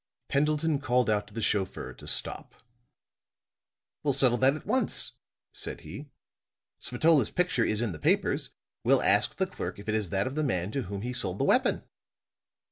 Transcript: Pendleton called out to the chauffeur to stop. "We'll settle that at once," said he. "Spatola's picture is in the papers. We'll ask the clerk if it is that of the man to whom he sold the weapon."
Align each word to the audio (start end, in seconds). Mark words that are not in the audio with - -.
Pendleton 0.29 0.79
called 0.79 1.11
out 1.11 1.27
to 1.27 1.33
the 1.35 1.43
chauffeur 1.43 1.93
to 1.93 2.07
stop. 2.07 2.55
"We'll 4.01 4.15
settle 4.15 4.39
that 4.39 4.55
at 4.55 4.65
once," 4.65 5.11
said 5.53 5.81
he. 5.81 6.07
"Spatola's 6.79 7.29
picture 7.29 7.63
is 7.63 7.83
in 7.83 7.91
the 7.91 7.99
papers. 7.99 8.49
We'll 8.83 9.03
ask 9.03 9.35
the 9.35 9.45
clerk 9.45 9.77
if 9.77 9.87
it 9.87 9.93
is 9.93 10.09
that 10.09 10.25
of 10.25 10.33
the 10.33 10.41
man 10.41 10.71
to 10.71 10.81
whom 10.81 11.03
he 11.03 11.13
sold 11.13 11.37
the 11.37 11.43
weapon." 11.43 11.83